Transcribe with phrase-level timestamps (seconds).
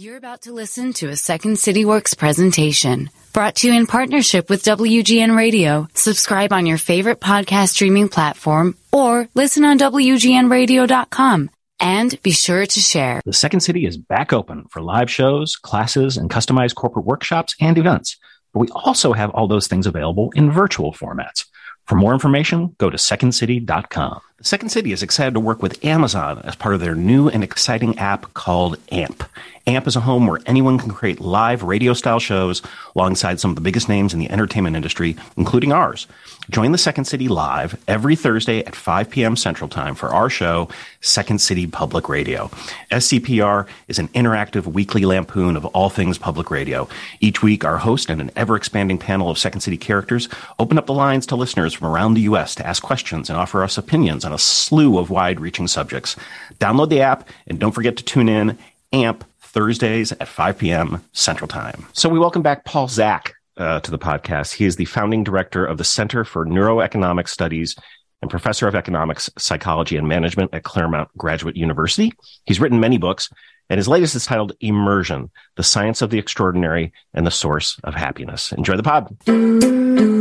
[0.00, 4.48] You're about to listen to a Second City Works presentation brought to you in partnership
[4.48, 5.88] with WGN Radio.
[5.92, 11.50] Subscribe on your favorite podcast streaming platform or listen on WGNradio.com.
[11.80, 13.20] And be sure to share.
[13.24, 17.76] The Second City is back open for live shows, classes, and customized corporate workshops and
[17.76, 18.18] events.
[18.54, 21.44] But we also have all those things available in virtual formats.
[21.86, 24.20] For more information, go to secondcity.com.
[24.40, 27.98] Second City is excited to work with Amazon as part of their new and exciting
[27.98, 29.24] app called AMP.
[29.66, 32.62] AMP is a home where anyone can create live radio style shows
[32.94, 36.06] alongside some of the biggest names in the entertainment industry, including ours.
[36.50, 39.36] Join the Second City live every Thursday at 5 p.m.
[39.36, 40.70] Central Time for our show,
[41.02, 42.46] Second City Public Radio.
[42.90, 46.88] SCPR is an interactive weekly lampoon of all things public radio.
[47.20, 50.86] Each week, our host and an ever expanding panel of Second City characters open up
[50.86, 52.54] the lines to listeners from around the U.S.
[52.54, 56.14] to ask questions and offer us opinions on a slew of wide reaching subjects.
[56.58, 58.58] Download the app and don't forget to tune in.
[58.92, 61.02] AMP Thursdays at 5 p.m.
[61.12, 61.86] Central Time.
[61.94, 64.52] So we welcome back Paul Zak uh, to the podcast.
[64.52, 67.74] He is the founding director of the Center for Neuroeconomic Studies
[68.20, 72.12] and professor of economics, psychology, and management at Claremont Graduate University.
[72.44, 73.30] He's written many books,
[73.70, 77.94] and his latest is titled Immersion The Science of the Extraordinary and the Source of
[77.94, 78.52] Happiness.
[78.52, 80.17] Enjoy the pod.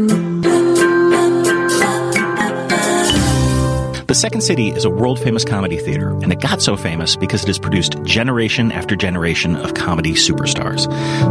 [4.08, 7.44] The Second City is a world famous comedy theater, and it got so famous because
[7.44, 10.88] it has produced generation after generation of comedy superstars.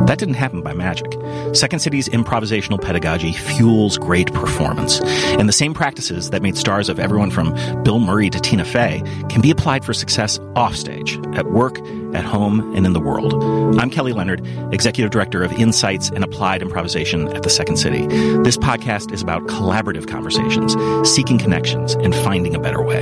[0.06, 1.10] That didn't happen by magic.
[1.54, 7.00] Second City's improvisational pedagogy fuels great performance, and the same practices that made stars of
[7.00, 11.78] everyone from Bill Murray to Tina Fey can be applied for success offstage, at work,
[12.14, 13.34] at home, and in the world.
[13.80, 18.06] I'm Kelly Leonard, Executive Director of Insights and Applied Improvisation at the Second City.
[18.06, 20.76] This podcast is about collaborative conversations,
[21.08, 23.00] seeking connections, and finding a better way.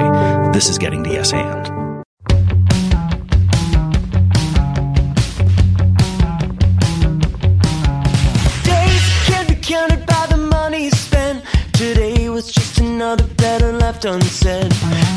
[0.52, 1.64] This is getting to yes and.
[8.64, 11.44] Days can't be counted by the money spent.
[11.72, 13.24] Today was just another
[13.84, 14.70] left unsaid.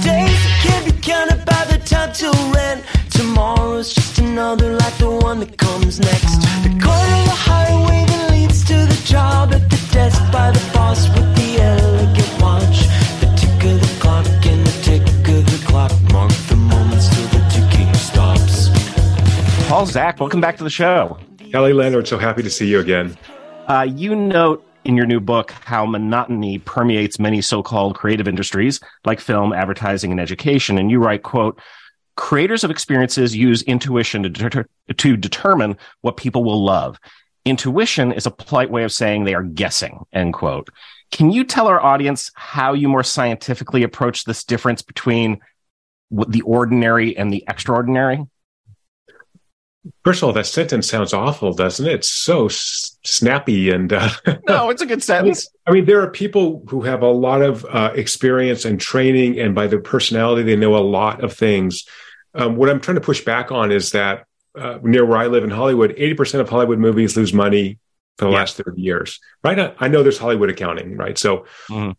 [0.03, 2.83] Days can't be counted by the time till rent.
[3.17, 6.37] Tomorrow's just another like the one that comes next.
[6.61, 10.71] The corner of the highway that leads to the job at the desk by the
[10.71, 12.85] boss with the elegant watch.
[13.19, 17.25] The tick of the clock and the tick of the clock mark the moments till
[17.29, 18.69] the ticking stops.
[19.67, 21.17] Paul Zak, welcome back to the show.
[21.51, 23.17] Kelly Leonard, so happy to see you again.
[23.67, 29.19] Uh, you note in your new book how monotony permeates many so-called creative industries like
[29.19, 30.77] film, advertising, and education.
[30.77, 31.59] And you write, quote,
[32.17, 34.67] creators of experiences use intuition to, deter-
[34.97, 36.99] to determine what people will love.
[37.45, 40.69] Intuition is a polite way of saying they are guessing, end quote.
[41.11, 45.39] Can you tell our audience how you more scientifically approach this difference between
[46.11, 48.25] the ordinary and the extraordinary?
[50.03, 51.93] First of all, that sentence sounds awful, doesn't it?
[51.93, 53.93] It's so s- snappy and.
[53.93, 54.09] Uh,
[54.47, 55.47] No, it's a good sentence.
[55.65, 59.55] I mean, there are people who have a lot of uh, experience and training, and
[59.55, 61.85] by their personality, they know a lot of things.
[62.37, 64.25] Um, what I'm trying to push back on is that
[64.55, 67.77] uh, near where I live in Hollywood, 80% of Hollywood movies lose money
[68.17, 68.37] for the Yeah.
[68.37, 69.75] last 30 years, right?
[69.79, 71.17] I, know there's Hollywood accounting, right?
[71.17, 71.95] So Mhm.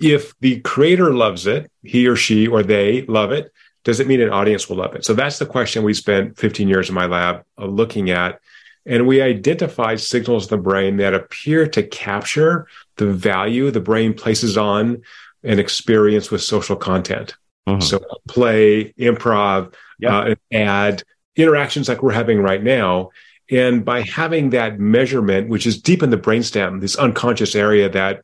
[0.00, 3.52] if the creator loves it, he or she or they love it,
[3.84, 5.04] does it mean an audience will love it?
[5.04, 8.40] So that's the question we spent 15 years in my lab uh, looking at.
[8.86, 12.66] And we identified signals in the brain that appear to capture
[12.96, 15.02] the value the brain places on
[15.44, 17.34] an experience with social content.
[17.68, 17.82] Mhm.
[17.82, 20.18] So play, improv, Yeah.
[20.18, 21.02] uh, ad,
[21.36, 23.10] interactions like we're having right now.
[23.50, 28.22] And by having that measurement, which is deep in the brainstem, this unconscious area that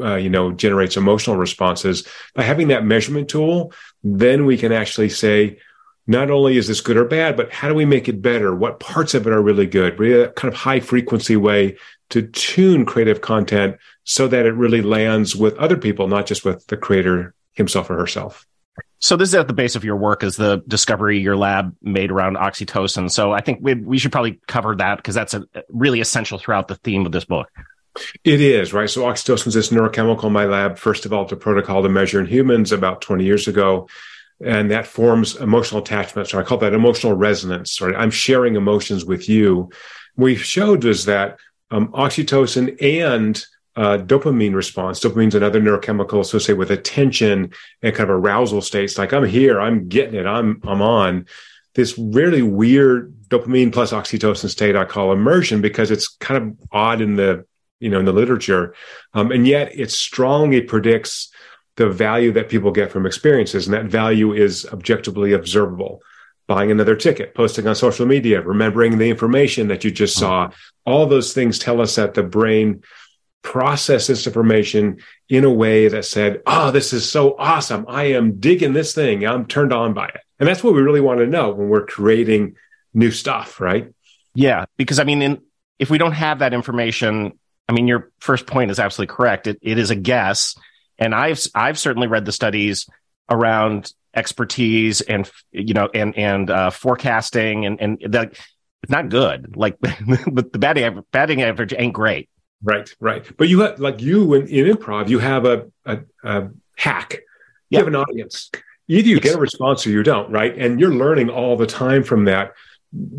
[0.00, 2.04] uh, you know generates emotional responses,
[2.34, 5.58] by having that measurement tool, then we can actually say,
[6.08, 8.54] not only is this good or bad, but how do we make it better?
[8.54, 9.98] What parts of it are really good?
[9.98, 11.76] Really a kind of high frequency way
[12.10, 16.66] to tune creative content so that it really lands with other people, not just with
[16.66, 18.44] the creator himself or herself.
[18.98, 22.10] So this is at the base of your work is the discovery your lab made
[22.10, 23.10] around oxytocin.
[23.10, 26.68] So I think we, we should probably cover that because that's a, really essential throughout
[26.68, 27.48] the theme of this book.
[28.24, 28.88] It is, right?
[28.88, 30.30] So oxytocin is this neurochemical.
[30.30, 33.88] My lab first developed a protocol to measure in humans about 20 years ago.
[34.44, 36.28] And that forms emotional attachment.
[36.28, 37.94] So I call that emotional resonance, right?
[37.96, 39.70] I'm sharing emotions with you.
[40.16, 41.38] We showed was that
[41.70, 43.42] um, oxytocin and
[43.76, 45.00] uh, dopamine response.
[45.00, 47.52] Dopamine's another neurochemical associated with attention
[47.82, 48.96] and kind of arousal states.
[48.96, 51.26] Like I'm here, I'm getting it, I'm I'm on.
[51.74, 57.00] This really weird dopamine plus oxytocin state I call immersion because it's kind of odd
[57.02, 57.44] in the
[57.78, 58.74] you know in the literature,
[59.12, 61.30] um, and yet it strongly predicts
[61.76, 66.00] the value that people get from experiences, and that value is objectively observable.
[66.46, 70.48] buying another ticket, posting on social media, remembering the information that you just saw.
[70.84, 72.82] All those things tell us that the brain
[73.42, 74.98] processed this information
[75.28, 77.84] in a way that said, Oh, this is so awesome.
[77.88, 79.24] I am digging this thing.
[79.26, 80.20] I'm turned on by it.
[80.38, 82.56] And that's what we really want to know when we're creating
[82.92, 83.92] new stuff, right?
[84.34, 84.64] Yeah.
[84.76, 85.42] Because I mean, in,
[85.78, 87.38] if we don't have that information,
[87.68, 89.46] I mean, your first point is absolutely correct.
[89.46, 90.56] It, it is a guess.
[90.98, 92.86] And I've, I've certainly read the studies
[93.30, 98.38] around expertise and, you know, and, and, uh, forecasting and, and that
[98.82, 99.56] it's not good.
[99.56, 102.28] Like, the batting, batting average ain't great.
[102.62, 103.24] Right, right.
[103.36, 107.14] But you have, like you in, in improv, you have a, a, a hack.
[107.14, 107.20] You
[107.70, 107.78] yeah.
[107.80, 108.50] have an audience.
[108.88, 109.24] Either you yes.
[109.24, 110.56] get a response or you don't, right?
[110.56, 112.54] And you're learning all the time from that.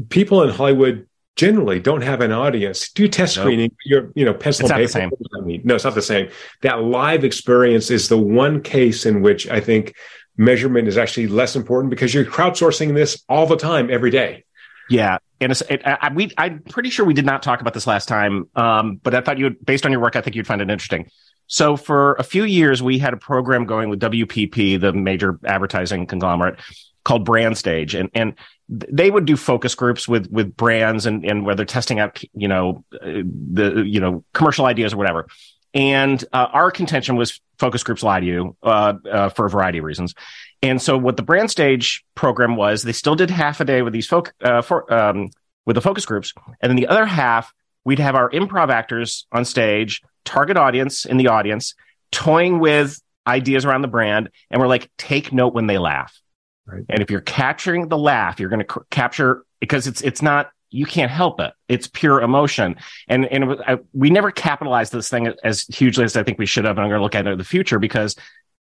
[0.09, 2.91] People in Hollywood generally don't have an audience.
[2.91, 3.71] Do test screening.
[3.85, 5.11] You're, you know, pencil it's not the same.
[5.37, 6.29] I mean, no, it's not the same.
[6.61, 9.95] That live experience is the one case in which I think
[10.35, 14.45] measurement is actually less important because you're crowdsourcing this all the time, every day.
[14.89, 17.87] Yeah, and it's, it, I, we, I'm pretty sure we did not talk about this
[17.87, 20.61] last time, um, but I thought you, based on your work, I think you'd find
[20.61, 21.09] it interesting.
[21.47, 26.05] So for a few years, we had a program going with WPP, the major advertising
[26.05, 26.59] conglomerate,
[27.03, 28.33] called Brand Stage, and and
[28.67, 32.49] they would do focus groups with with brands and and where they're testing out, you
[32.49, 35.27] know, the you know commercial ideas or whatever.
[35.73, 39.77] And uh, our contention was focus groups lie to you uh, uh, for a variety
[39.77, 40.15] of reasons.
[40.61, 43.93] And so what the brand stage program was, they still did half a day with
[43.93, 45.29] these folk uh, for, um,
[45.65, 47.53] with the focus groups, and then the other half
[47.85, 51.73] we'd have our improv actors on stage, target audience in the audience,
[52.11, 56.19] toying with ideas around the brand, and we're like, take note when they laugh.
[56.65, 56.83] Right.
[56.89, 60.51] And if you're capturing the laugh, you're going to c- capture because it's it's not
[60.69, 61.53] you can't help it.
[61.69, 62.75] It's pure emotion.
[63.07, 66.45] And and was, I, we never capitalized this thing as hugely as I think we
[66.45, 66.77] should have.
[66.77, 68.17] And I'm going to look at it in the future because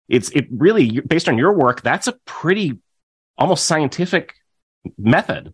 [0.08, 1.82] it's it really based on your work.
[1.82, 2.80] That's a pretty
[3.38, 4.34] almost scientific
[4.98, 5.54] method.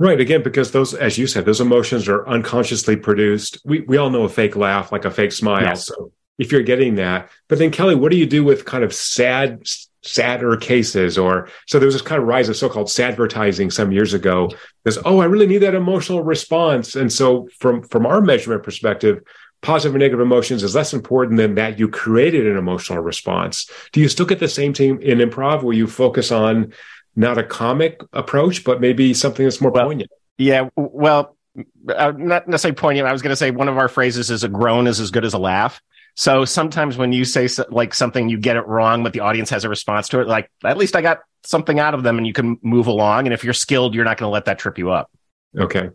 [0.00, 0.20] Right.
[0.20, 3.58] Again, because those, as you said, those emotions are unconsciously produced.
[3.64, 5.62] We we all know a fake laugh, like a fake smile.
[5.62, 5.86] Yes.
[5.86, 8.94] So if you're getting that, but then Kelly, what do you do with kind of
[8.94, 9.66] sad,
[10.02, 11.18] sadder cases?
[11.18, 14.48] Or so there was this kind of rise of so-called advertising some years ago.
[14.84, 16.94] Because oh, I really need that emotional response.
[16.94, 19.24] And so from from our measurement perspective,
[19.60, 23.68] positive and negative emotions is less important than that you created an emotional response.
[23.92, 26.72] Do you still get the same thing in improv where you focus on
[27.18, 30.10] not a comic approach, but maybe something that's more well, poignant.
[30.38, 30.68] Yeah.
[30.76, 31.36] Well,
[31.88, 33.08] uh, not necessarily poignant.
[33.08, 35.24] I was going to say one of our phrases is a groan is as good
[35.24, 35.82] as a laugh.
[36.14, 39.50] So sometimes when you say so, like something, you get it wrong, but the audience
[39.50, 40.28] has a response to it.
[40.28, 43.26] Like at least I got something out of them, and you can move along.
[43.26, 45.10] And if you're skilled, you're not going to let that trip you up.
[45.56, 45.90] Okay.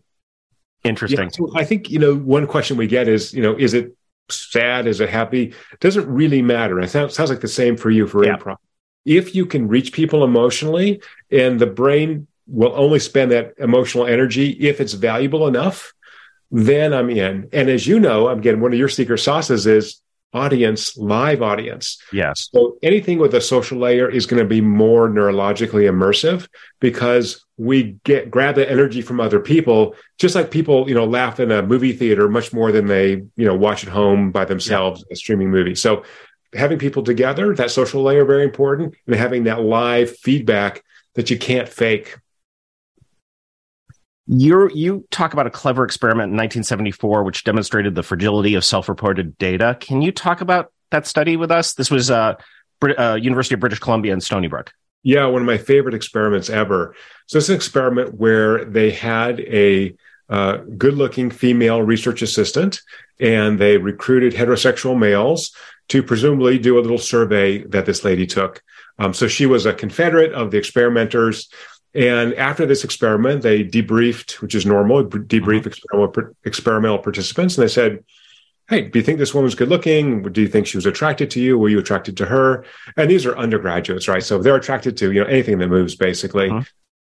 [0.84, 1.20] Interesting.
[1.20, 3.96] Yeah, so I think you know one question we get is you know is it
[4.30, 4.88] sad?
[4.88, 5.54] Is it happy?
[5.72, 6.80] It doesn't really matter.
[6.80, 8.38] It sounds, sounds like the same for you for yeah.
[8.38, 8.58] improv
[9.06, 11.02] if you can reach people emotionally
[11.32, 15.94] and the brain will only spend that emotional energy if it's valuable enough,
[16.52, 17.50] then I'm in.
[17.52, 20.02] And as you know, I'm getting one of your secret sauces is
[20.34, 22.02] audience, live audience.
[22.12, 22.50] Yes.
[22.52, 26.48] So anything with a social layer is going to be more neurologically immersive
[26.80, 31.40] because we get grab the energy from other people, just like people, you know, laugh
[31.40, 35.04] in a movie theater much more than they, you know, watch at home by themselves,
[35.08, 35.14] yeah.
[35.14, 35.76] a streaming movie.
[35.76, 36.04] So
[36.54, 40.84] having people together, that social layer, very important, and having that live feedback
[41.16, 42.18] that you can't fake.
[44.28, 49.38] You you talk about a clever experiment in 1974, which demonstrated the fragility of self-reported
[49.38, 49.78] data.
[49.80, 51.74] Can you talk about that study with us?
[51.74, 52.36] This was uh,
[52.82, 54.72] uh, University of British Columbia in Stony Brook.
[55.04, 56.96] Yeah, one of my favorite experiments ever.
[57.28, 59.94] So it's an experiment where they had a
[60.30, 62.82] uh, good-looking female research assistant,
[63.20, 65.54] and they recruited heterosexual males
[65.90, 68.64] to presumably do a little survey that this lady took.
[69.00, 71.50] Um, so she was a confederate of the experimenters.
[71.96, 75.68] And after this experiment, they debriefed, which is normal, debrief mm-hmm.
[75.68, 77.58] experimental, experimental participants.
[77.58, 78.04] And they said,
[78.70, 80.24] Hey, do you think this woman's good looking?
[80.24, 81.60] Do you think she was attracted to you?
[81.60, 82.66] Were you attracted to her?
[82.96, 84.24] And these are undergraduates, right?
[84.24, 86.50] So they're attracted to, you know, anything that moves basically.
[86.50, 86.62] Mm-hmm.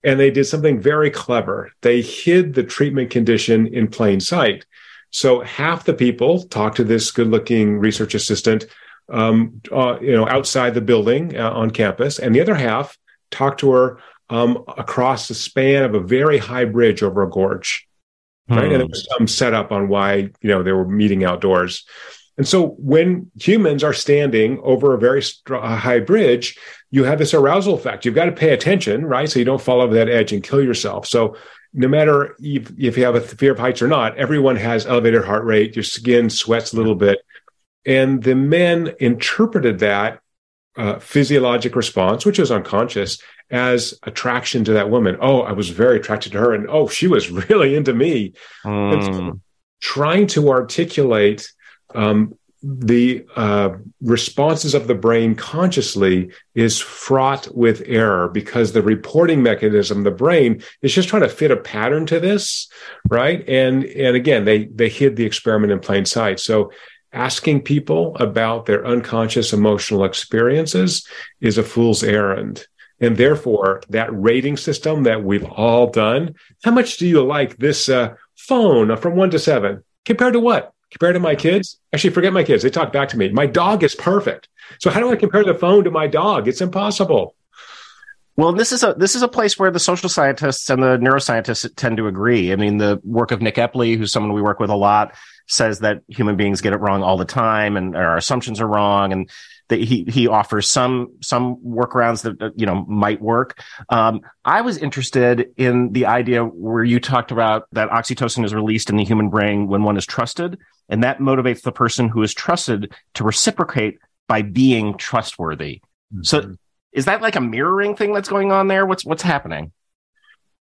[0.04, 1.72] And they did something very clever.
[1.82, 4.66] They hid the treatment condition in plain sight.
[5.12, 8.66] So half the people talked to this good-looking research assistant,
[9.12, 12.98] um, uh, you know, outside the building uh, on campus, and the other half
[13.32, 17.88] talked to her um, across the span of a very high bridge over a gorge.
[18.48, 21.86] Right, and there was some setup on why you know they were meeting outdoors.
[22.40, 26.58] And so when humans are standing over a very high bridge,
[26.90, 28.06] you have this arousal effect.
[28.06, 29.30] You've got to pay attention, right?
[29.30, 31.06] So you don't fall over that edge and kill yourself.
[31.06, 31.36] So
[31.74, 35.26] no matter if, if you have a fear of heights or not, everyone has elevated
[35.26, 35.76] heart rate.
[35.76, 37.20] Your skin sweats a little bit.
[37.86, 40.22] And the men interpreted that
[40.80, 43.22] uh, physiologic response, which is unconscious,
[43.52, 45.18] as attraction to that woman.
[45.20, 48.34] Oh, I was very attracted to her, and oh, she was really into me.
[48.64, 49.04] Mm.
[49.04, 49.40] So
[49.82, 51.52] trying to articulate
[51.94, 53.72] um, the uh,
[54.02, 60.62] responses of the brain consciously is fraught with error because the reporting mechanism, the brain,
[60.82, 62.70] is just trying to fit a pattern to this,
[63.10, 63.48] right?
[63.50, 66.40] And and again, they they hid the experiment in plain sight.
[66.40, 66.72] So
[67.12, 71.08] asking people about their unconscious emotional experiences
[71.42, 72.66] is a fool's errand.
[73.02, 77.88] And therefore, that rating system that we've all done, how much do you like this
[77.88, 80.74] uh, phone from one to seven compared to what?
[80.92, 81.80] Compared to my kids?
[81.94, 82.64] Actually, forget my kids.
[82.64, 83.30] They talk back to me.
[83.30, 84.50] My dog is perfect.
[84.80, 86.48] So how do I compare the phone to my dog?
[86.48, 87.36] It's impossible.
[88.36, 91.70] Well, this is a this is a place where the social scientists and the neuroscientists
[91.76, 92.54] tend to agree.
[92.54, 95.14] I mean, the work of Nick Epley, who's someone we work with a lot,
[95.50, 99.12] says that human beings get it wrong all the time, and our assumptions are wrong,
[99.12, 99.30] and
[99.70, 103.62] that he he offers some some workarounds that you know might work.
[103.90, 108.90] Um, I was interested in the idea where you talked about that oxytocin is released
[108.90, 112.34] in the human brain when one is trusted, and that motivates the person who is
[112.34, 115.82] trusted to reciprocate by being trustworthy.
[116.14, 116.24] Mm-hmm.
[116.24, 116.56] So
[116.92, 118.86] is that like a mirroring thing that's going on there?
[118.86, 119.72] What's what's happening?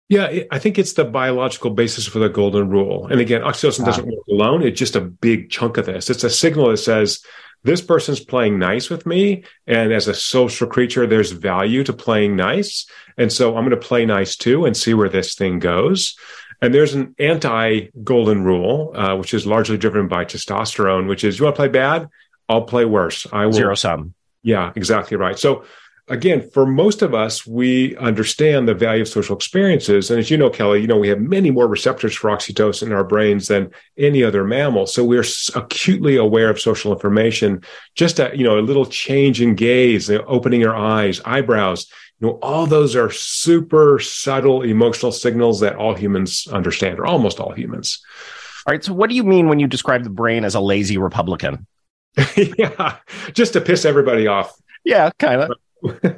[0.09, 3.07] Yeah, I think it's the biological basis for the golden rule.
[3.09, 4.63] And again, oxytocin doesn't work alone.
[4.63, 6.09] It's just a big chunk of this.
[6.09, 7.23] It's a signal that says
[7.63, 9.45] this person's playing nice with me.
[9.67, 12.87] And as a social creature, there's value to playing nice.
[13.19, 16.17] And so I'm going to play nice too and see where this thing goes.
[16.63, 21.39] And there's an anti golden rule, uh, which is largely driven by testosterone, which is
[21.39, 22.09] you want to play bad?
[22.49, 23.27] I'll play worse.
[23.31, 23.53] I will.
[23.53, 24.15] Zero sum.
[24.43, 25.39] Yeah, exactly right.
[25.39, 25.65] So
[26.09, 30.11] again, for most of us, we understand the value of social experiences.
[30.11, 32.93] And as you know, Kelly, you know, we have many more receptors for oxytocin in
[32.93, 34.87] our brains than any other mammal.
[34.87, 35.25] So we're
[35.55, 37.63] acutely aware of social information.
[37.95, 41.87] Just a, you know, a little change in gaze, opening your eyes, eyebrows,
[42.21, 47.39] you know, all those are super subtle emotional signals that all humans understand, or almost
[47.39, 48.03] all humans.
[48.67, 48.83] All right.
[48.83, 51.67] So what do you mean when you describe the brain as a lazy Republican?
[52.37, 52.97] yeah,
[53.33, 54.53] just to piss everybody off.
[54.85, 55.53] Yeah, kind of.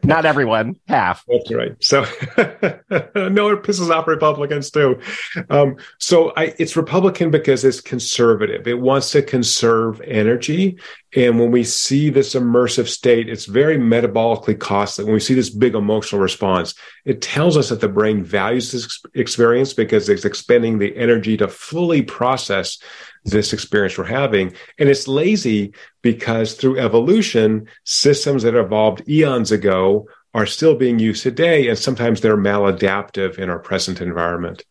[0.05, 1.25] Not everyone, half.
[1.29, 1.77] That's right.
[1.81, 2.01] So,
[2.39, 5.01] no, it pisses off Republicans too.
[5.49, 8.67] Um, so, I, it's Republican because it's conservative.
[8.67, 10.79] It wants to conserve energy.
[11.17, 15.05] And when we see this immersive state, it's very metabolically costly.
[15.05, 16.75] When we see this big emotional response,
[17.05, 21.49] it tells us that the brain values this experience because it's expending the energy to
[21.49, 22.79] fully process
[23.25, 24.55] this experience we're having.
[24.79, 31.25] And it's lazy because through evolution, systems that evolved eons ago are still being used
[31.25, 31.69] today.
[31.69, 34.65] And sometimes they're maladaptive in our present environment.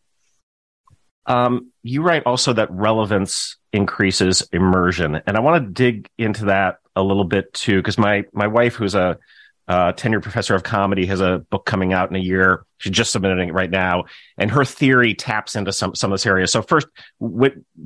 [1.30, 5.20] Um, you write also that relevance increases immersion.
[5.26, 8.74] And I want to dig into that a little bit too, because my, my wife,
[8.74, 9.16] who's a
[9.68, 12.64] uh, tenured professor of comedy, has a book coming out in a year.
[12.78, 14.06] She's just submitting it right now,
[14.36, 16.48] and her theory taps into some some of this area.
[16.48, 16.88] So first,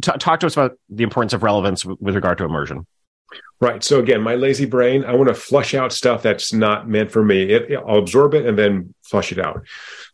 [0.00, 2.86] talk to us about the importance of relevance w- with regard to immersion.
[3.60, 3.82] Right.
[3.82, 7.24] So again, my lazy brain, I want to flush out stuff that's not meant for
[7.24, 7.42] me.
[7.42, 9.66] It, I'll absorb it and then flush it out.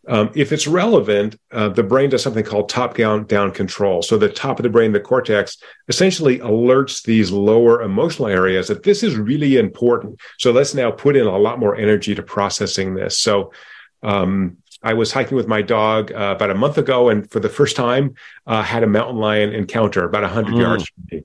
[0.09, 4.03] Um, if it's relevant, uh, the brain does something called top down down control.
[4.03, 8.83] So the top of the brain, the cortex, essentially alerts these lower emotional areas that
[8.83, 10.19] this is really important.
[10.39, 13.19] So let's now put in a lot more energy to processing this.
[13.19, 13.53] So
[14.03, 17.51] um, I was hiking with my dog uh, about a month ago, and for the
[17.51, 18.15] first time,
[18.47, 20.61] uh, had a mountain lion encounter about 100 mm.
[20.61, 21.25] yards from me.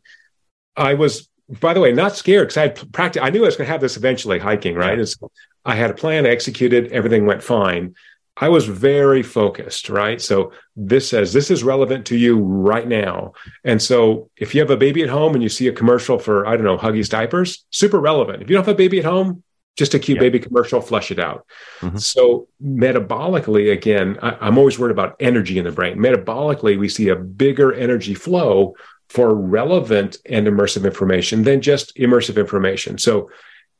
[0.76, 3.24] I was by the way, not scared because I had practiced.
[3.24, 4.98] I knew I was going to have this eventually hiking, right?
[4.98, 5.28] Yeah.
[5.64, 7.96] I had a plan, I executed, everything went fine.
[8.38, 10.22] I was very focused, right?
[10.22, 13.34] So this says this is relevant to you right now.
[13.64, 16.46] And so if you have a baby at home and you see a commercial for,
[16.46, 18.44] I don't know, Huggies diapers, super relevant.
[18.44, 19.44] If you don't have a baby at home,
[19.78, 20.22] just a cute yeah.
[20.22, 21.46] baby commercial, flush it out.
[21.82, 21.98] Mm-hmm.
[21.98, 25.98] So metabolically, again, I, am always worried about energy in the brain.
[25.98, 28.76] Metabolically, we see a bigger energy flow
[29.10, 32.98] for relevant and immersive information than just immersive information.
[32.98, 33.30] So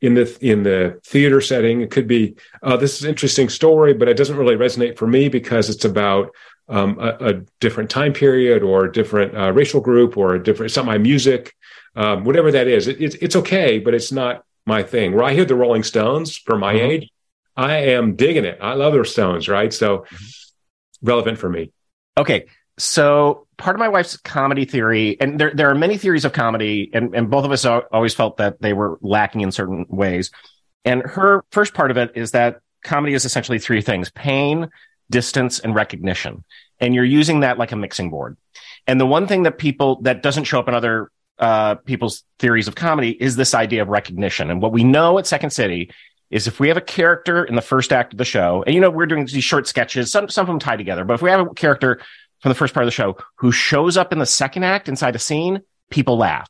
[0.00, 3.94] in the in the theater setting, it could be uh, this is an interesting story,
[3.94, 6.30] but it doesn't really resonate for me because it's about
[6.68, 10.70] um, a, a, different time period or a different uh, racial group or a different
[10.70, 11.54] it's not my music,
[11.94, 12.88] um, whatever that is.
[12.88, 15.14] It, it, it's okay, but it's not my thing.
[15.14, 16.90] Where I hear the Rolling Stones for my mm-hmm.
[16.90, 17.10] age,
[17.56, 18.58] I am digging it.
[18.60, 19.72] I love the Stones, right?
[19.72, 21.06] So mm-hmm.
[21.06, 21.70] relevant for me.
[22.18, 22.46] Okay,
[22.78, 26.90] so part of my wife's comedy theory, and there there are many theories of comedy,
[26.92, 30.30] and, and both of us always felt that they were lacking in certain ways.
[30.84, 34.68] And her first part of it is that comedy is essentially three things: pain,
[35.10, 36.44] distance, and recognition.
[36.78, 38.36] And you're using that like a mixing board.
[38.86, 42.68] And the one thing that people that doesn't show up in other uh, people's theories
[42.68, 44.50] of comedy is this idea of recognition.
[44.50, 45.90] And what we know at Second City
[46.30, 48.80] is if we have a character in the first act of the show, and you
[48.80, 51.30] know, we're doing these short sketches, some, some of them tie together, but if we
[51.30, 52.00] have a character
[52.40, 55.16] from the first part of the show who shows up in the second act inside
[55.16, 56.48] a scene, people laugh.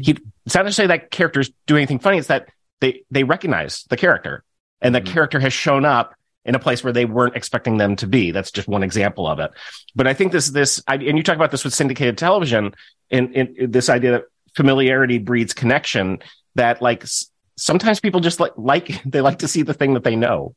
[0.00, 2.48] He, it's not necessarily that characters do anything funny, it's that
[2.80, 4.44] they, they recognize the character
[4.80, 5.12] and the mm-hmm.
[5.12, 8.30] character has shown up in a place where they weren't expecting them to be.
[8.30, 9.50] That's just one example of it.
[9.96, 12.74] But I think this, this, and you talk about this with syndicated television
[13.10, 16.20] and, and this idea that familiarity breeds connection
[16.54, 17.04] that like
[17.56, 20.54] sometimes people just like like they like to see the thing that they know.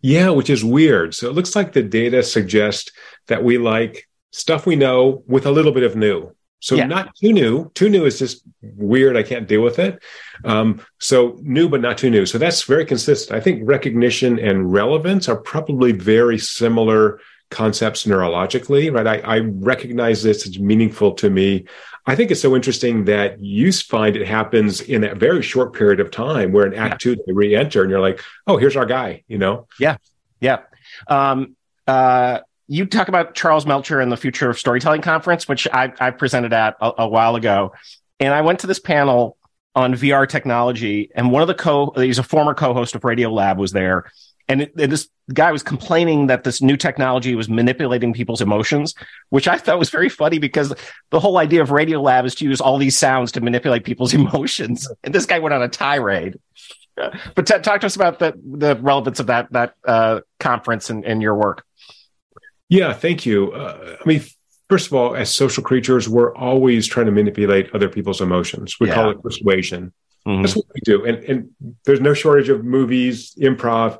[0.00, 1.14] Yeah, which is weird.
[1.14, 2.90] So it looks like the data suggests
[3.26, 6.34] that we like stuff we know with a little bit of new.
[6.60, 6.86] So yeah.
[6.86, 7.70] not too new.
[7.74, 9.18] Too new is just weird.
[9.18, 10.02] I can't deal with it.
[10.44, 12.24] Um, so new, but not too new.
[12.24, 13.36] So that's very consistent.
[13.36, 19.06] I think recognition and relevance are probably very similar concepts neurologically, right?
[19.06, 21.66] I, I recognize this as meaningful to me.
[22.06, 26.00] I think it's so interesting that you find it happens in that very short period
[26.00, 27.14] of time where in Act yeah.
[27.14, 29.66] Two they re-enter and you're like, oh, here's our guy, you know?
[29.78, 29.96] Yeah,
[30.40, 30.60] yeah.
[31.08, 31.56] Um,
[31.86, 36.10] uh, you talk about Charles Melcher and the Future of Storytelling Conference, which I, I
[36.10, 37.72] presented at a, a while ago,
[38.20, 39.36] and I went to this panel
[39.74, 43.72] on VR technology, and one of the co he's a former co-host of Radiolab was
[43.72, 44.10] there,
[44.48, 48.94] and, it, and this guy was complaining that this new technology was manipulating people's emotions,
[49.30, 50.74] which I thought was very funny because
[51.10, 54.88] the whole idea of Radiolab is to use all these sounds to manipulate people's emotions.
[55.02, 56.38] And this guy went on a tirade.
[56.96, 61.04] But t- talk to us about the the relevance of that that uh, conference and,
[61.04, 61.64] and your work.
[62.68, 63.50] Yeah, thank you.
[63.50, 64.22] Uh, I mean,
[64.68, 68.76] first of all, as social creatures, we're always trying to manipulate other people's emotions.
[68.78, 68.94] We yeah.
[68.94, 69.92] call it persuasion.
[70.24, 70.42] Mm-hmm.
[70.42, 71.04] That's what we do.
[71.04, 71.50] And, and
[71.84, 73.98] there's no shortage of movies, improv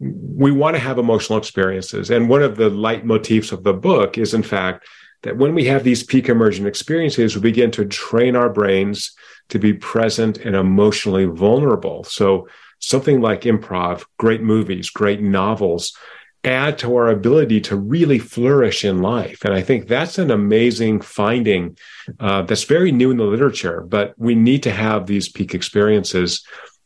[0.00, 2.10] we want to have emotional experiences.
[2.10, 4.86] And one of the leitmotifs of the book is, in fact,
[5.22, 9.14] that when we have these peak immersion experiences, we begin to train our brains
[9.48, 12.04] to be present and emotionally vulnerable.
[12.04, 12.48] So
[12.78, 15.96] something like improv, great movies, great novels
[16.44, 19.44] add to our ability to really flourish in life.
[19.44, 21.78] And I think that's an amazing finding
[22.20, 26.44] uh, that's very new in the literature, but we need to have these peak experiences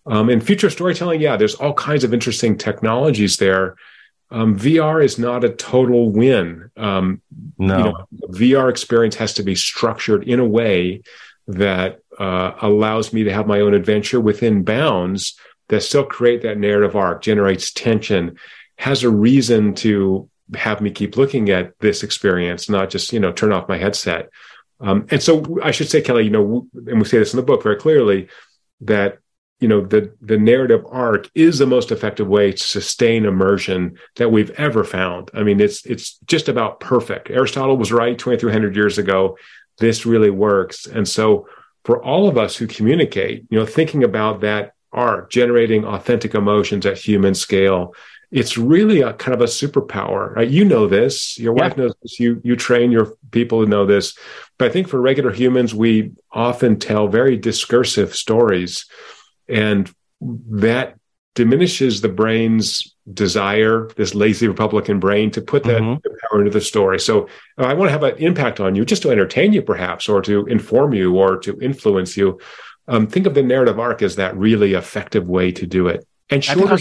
[0.08, 3.76] um, in future storytelling, yeah, there's all kinds of interesting technologies there.
[4.30, 6.70] Um, VR is not a total win.
[6.76, 7.22] Um,
[7.58, 11.02] no, you know, VR experience has to be structured in a way
[11.46, 16.58] that uh, allows me to have my own adventure within bounds that still create that
[16.58, 18.38] narrative arc, generates tension,
[18.76, 23.32] has a reason to have me keep looking at this experience, not just you know
[23.32, 24.30] turn off my headset.
[24.80, 27.42] Um, and so I should say, Kelly, you know, and we say this in the
[27.42, 28.28] book very clearly
[28.82, 29.18] that
[29.60, 34.30] you know the the narrative arc is the most effective way to sustain immersion that
[34.30, 35.30] we've ever found.
[35.34, 37.30] I mean it's it's just about perfect.
[37.30, 39.36] Aristotle was right 2300 years ago.
[39.78, 40.86] This really works.
[40.86, 41.48] And so
[41.84, 46.86] for all of us who communicate you know thinking about that arc generating authentic emotions
[46.86, 47.94] at human scale
[48.30, 50.48] it's really a kind of a superpower right?
[50.48, 51.38] you know this.
[51.38, 52.20] Your wife knows this.
[52.20, 54.16] You you train your people to know this.
[54.58, 58.84] But i think for regular humans we often tell very discursive stories
[59.48, 60.96] and that
[61.34, 66.14] diminishes the brain's desire, this lazy Republican brain, to put that mm-hmm.
[66.30, 66.98] power into the story.
[66.98, 70.08] So uh, I want to have an impact on you, just to entertain you, perhaps,
[70.08, 72.40] or to inform you, or to influence you.
[72.88, 76.06] Um, think of the narrative arc as that really effective way to do it.
[76.30, 76.78] And shorter,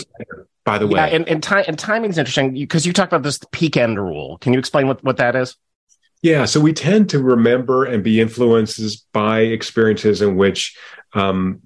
[0.65, 1.15] by the yeah, way.
[1.15, 4.37] And, and, time, and timing is interesting because you talked about this peak end rule.
[4.39, 5.55] Can you explain what, what that is?
[6.23, 10.75] Yeah, so we tend to remember and be influenced by experiences in which
[11.13, 11.61] um,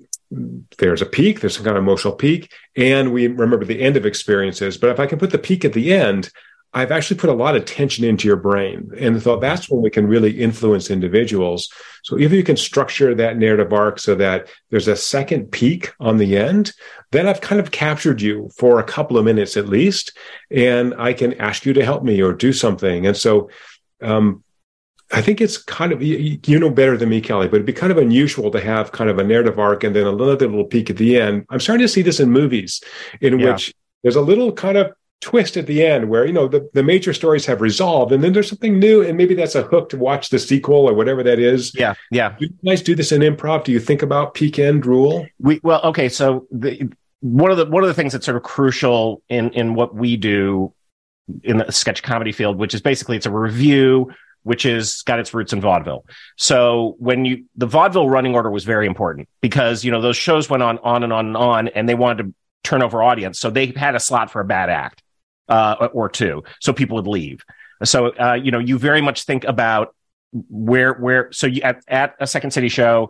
[0.78, 4.06] there's a peak, there's some kind of emotional peak, and we remember the end of
[4.06, 4.78] experiences.
[4.78, 6.32] But if I can put the peak at the end,
[6.74, 9.89] I've actually put a lot of tension into your brain and thought that's when we
[9.89, 11.70] can really influence individuals.
[12.04, 16.15] So if you can structure that narrative arc so that there's a second peak on
[16.15, 16.72] the end,
[17.12, 20.17] then I've kind of captured you for a couple of minutes at least,
[20.50, 23.06] and I can ask you to help me or do something.
[23.06, 23.50] And so
[24.02, 24.41] um,
[25.13, 27.91] I think it's kind of you know better than me, Kelly, but it'd be kind
[27.91, 30.97] of unusual to have kind of a narrative arc and then another little peak at
[30.97, 31.45] the end.
[31.50, 32.82] I'm starting to see this in movies
[33.19, 33.52] in yeah.
[33.52, 36.82] which there's a little kind of twist at the end where you know the, the
[36.82, 39.95] major stories have resolved and then there's something new and maybe that's a hook to
[39.95, 43.21] watch the sequel or whatever that is yeah yeah do you guys do this in
[43.21, 47.58] improv do you think about peak end rule we well okay so the one of
[47.58, 50.74] the one of the things that's sort of crucial in in what we do
[51.43, 54.08] in the sketch comedy field which is basically it's a revue
[54.43, 56.06] which is got its roots in vaudeville.
[56.38, 60.49] So when you the vaudeville running order was very important because you know those shows
[60.49, 63.49] went on on and on and on, and they wanted to turn over audience, so
[63.49, 65.01] they had a slot for a bad act
[65.49, 67.43] uh, or two, so people would leave.
[67.84, 69.95] So uh, you know you very much think about
[70.32, 73.10] where where so you at, at a second city show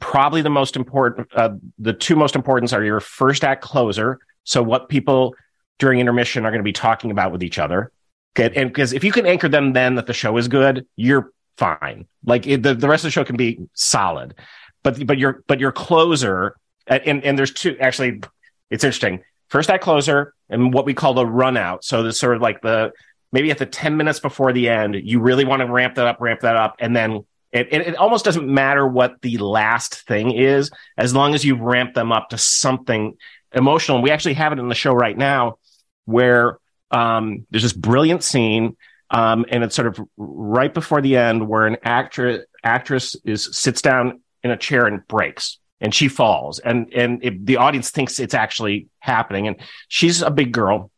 [0.00, 4.18] probably the most important, uh, the two most important are your first act closer.
[4.44, 5.34] So what people
[5.78, 7.92] during intermission are going to be talking about with each other.
[8.36, 8.52] Okay.
[8.54, 12.06] And because if you can anchor them then that the show is good, you're fine.
[12.24, 14.34] Like it, the, the rest of the show can be solid,
[14.82, 18.22] but, but your, but your closer and, and there's two, actually,
[18.70, 19.22] it's interesting.
[19.48, 21.84] First act closer and what we call the run out.
[21.84, 22.92] So the sort of like the,
[23.32, 26.20] maybe at the 10 minutes before the end, you really want to ramp that up,
[26.20, 26.76] ramp that up.
[26.78, 31.34] And then it, it, it, almost doesn't matter what the last thing is, as long
[31.34, 33.16] as you've ramped them up to something
[33.52, 33.98] emotional.
[33.98, 35.58] And we actually have it in the show right now
[36.04, 36.58] where
[36.90, 38.76] um, there's this brilliant scene.
[39.10, 43.80] Um, and it's sort of right before the end where an actress actress is sits
[43.80, 48.20] down in a chair and breaks and she falls and and it, the audience thinks
[48.20, 49.56] it's actually happening and
[49.88, 50.90] she's a big girl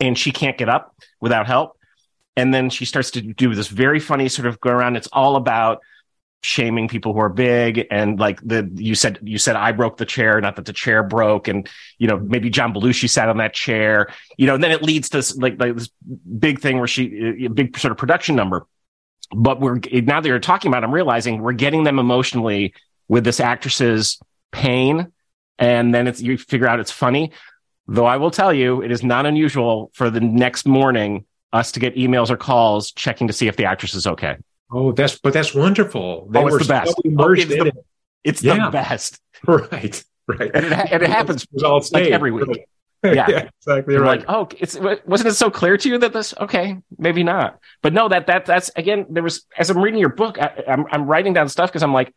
[0.00, 1.76] and she can't get up without help
[2.36, 5.36] and then she starts to do this very funny sort of go around it's all
[5.36, 5.80] about
[6.42, 10.06] shaming people who are big and like the you said you said I broke the
[10.06, 11.48] chair not that the chair broke.
[11.48, 14.82] And you know maybe John Belushi sat on that chair you know and then it
[14.82, 15.90] leads to like, like this
[16.38, 18.66] big thing where she a big sort of production number.
[19.34, 22.74] But we're now that you're talking about I'm realizing we're getting them emotionally
[23.08, 24.18] with this actress's
[24.52, 25.12] pain.
[25.58, 27.32] And then it's you figure out it's funny.
[27.86, 31.80] Though I will tell you it is not unusual for the next morning us to
[31.80, 34.36] get emails or calls checking to see if the actress is okay.
[34.72, 36.28] Oh, that's but that's wonderful.
[36.30, 36.90] They oh, it's the best.
[36.90, 37.74] So oh, it's, the, it.
[38.24, 38.66] it's yeah.
[38.66, 39.20] the, best.
[39.46, 40.04] Right.
[40.26, 40.50] Right.
[40.54, 41.46] And it, and it happens
[41.92, 42.46] like every week.
[42.46, 42.60] Right.
[43.02, 43.30] Yeah.
[43.30, 43.48] yeah.
[43.58, 44.18] exactly right.
[44.18, 46.34] Like, oh, it's wasn't it so clear to you that this?
[46.38, 47.58] Okay, maybe not.
[47.80, 49.06] But no, that that that's again.
[49.08, 51.82] There was as I'm reading your book, I, am I'm, I'm writing down stuff because
[51.82, 52.14] I'm like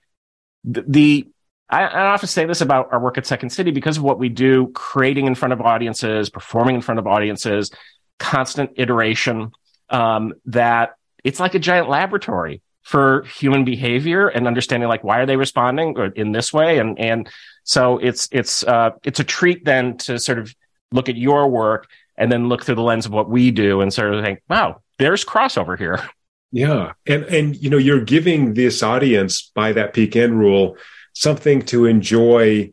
[0.65, 1.27] the, the
[1.69, 4.27] I, I often say this about our work at Second City because of what we
[4.27, 7.71] do, creating in front of audiences, performing in front of audiences
[8.19, 9.51] constant iteration
[9.89, 15.25] um, that it's like a giant laboratory for human behavior and understanding like why are
[15.25, 16.79] they responding in this way?
[16.79, 17.29] And and
[17.63, 20.53] so it's it's uh, it's a treat then to sort of
[20.91, 23.91] look at your work and then look through the lens of what we do and
[23.91, 25.99] sort of think wow there's crossover here.
[26.55, 26.93] Yeah.
[27.07, 30.77] And and you know you're giving this audience by that peak end rule
[31.13, 32.71] something to enjoy.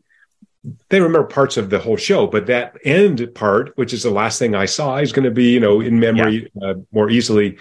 [0.89, 4.37] They remember parts of the whole show, but that end part, which is the last
[4.37, 6.67] thing I saw, is going to be, you know, in memory yeah.
[6.69, 7.57] uh, more easily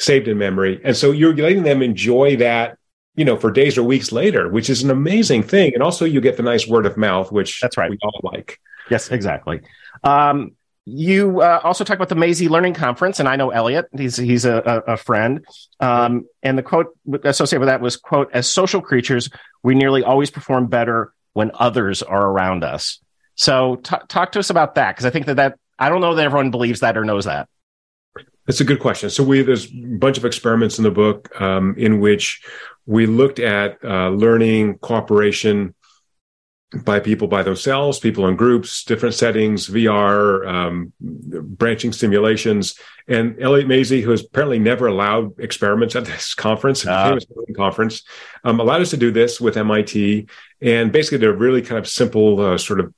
[0.00, 0.80] saved in memory.
[0.82, 2.78] And so you're letting them enjoy that,
[3.14, 5.74] you know, for days or weeks later, which is an amazing thing.
[5.74, 7.90] And also you get the nice word of mouth, which that's right.
[7.90, 8.58] We all like.
[8.90, 9.60] Yes, exactly.
[10.02, 10.52] Um,
[10.86, 13.86] you uh, also talk about the Masie Learning Conference, and I know Elliott.
[13.96, 15.44] He's he's a, a, friend.
[15.78, 19.28] Um, and the quote associated with that was quote: "As social creatures,
[19.62, 23.00] we nearly always perform better when others are around us.
[23.34, 26.14] So t- talk to us about that because I think that that I don't know
[26.14, 27.48] that everyone believes that or knows that.
[28.50, 29.10] That's a good question.
[29.10, 32.42] So we there's a bunch of experiments in the book um, in which
[32.84, 35.76] we looked at uh, learning cooperation
[36.82, 42.74] by people by themselves, people in groups, different settings, VR, um, branching simulations.
[43.06, 47.10] And Elliott Masie, who has apparently never allowed experiments at this conference, uh.
[47.10, 48.02] famous conference,
[48.42, 50.26] um, allowed us to do this with MIT.
[50.60, 52.92] And basically, did a really kind of simple, uh, sort of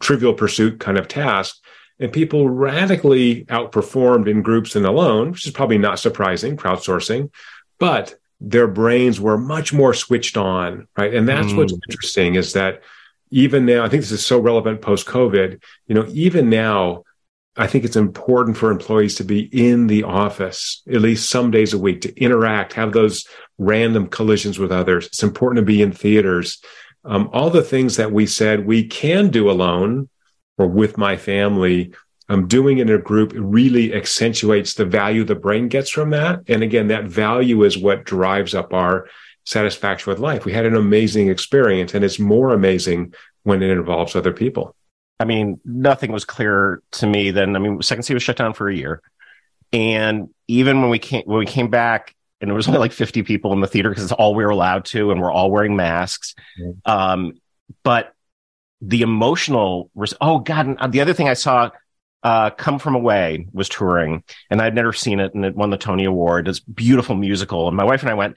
[0.00, 1.62] trivial pursuit kind of task.
[2.00, 7.30] And people radically outperformed in groups and alone, which is probably not surprising, crowdsourcing.
[7.78, 11.14] But their brains were much more switched on, right?
[11.14, 11.56] And that's mm.
[11.56, 12.82] what's interesting is that
[13.30, 17.04] even now, I think this is so relevant post COVID, you know, even now,
[17.56, 21.72] I think it's important for employees to be in the office at least some days
[21.72, 23.26] a week to interact, have those
[23.58, 25.06] random collisions with others.
[25.06, 26.60] It's important to be in theaters.
[27.04, 30.08] Um, all the things that we said we can do alone
[30.58, 31.92] or with my family,
[32.28, 36.40] um, doing it in a group really accentuates the value the brain gets from that.
[36.48, 39.06] And again, that value is what drives up our
[39.44, 40.44] satisfaction with life.
[40.44, 44.74] We had an amazing experience, and it's more amazing when it involves other people.
[45.20, 48.54] I mean, nothing was clearer to me than I mean, Second City was shut down
[48.54, 49.02] for a year,
[49.72, 53.22] and even when we came when we came back, and there was only like fifty
[53.22, 55.76] people in the theater because it's all we were allowed to, and we're all wearing
[55.76, 56.34] masks.
[56.60, 56.90] Mm-hmm.
[56.90, 57.32] Um,
[57.82, 58.12] but
[58.86, 61.70] the emotional res- oh god, the other thing I saw
[62.22, 65.76] uh, Come From Away was touring, and I'd never seen it, and it won the
[65.76, 66.48] Tony Award.
[66.48, 68.36] It's beautiful musical, and my wife and I went.